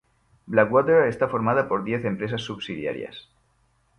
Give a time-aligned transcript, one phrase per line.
[0.47, 3.29] Blackwater está formada por diez empresas subsidiarias.